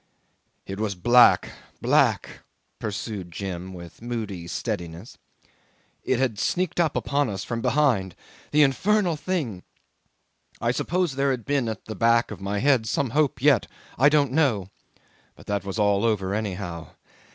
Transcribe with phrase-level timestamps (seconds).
[0.65, 1.49] '"It was black,
[1.79, 2.39] black,"
[2.79, 5.19] pursued Jim with moody steadiness.
[6.03, 8.15] "It had sneaked upon us from behind.
[8.49, 9.61] The infernal thing!
[10.59, 13.67] I suppose there had been at the back of my head some hope yet.
[13.95, 14.71] I don't know.
[15.35, 16.95] But that was all over anyhow.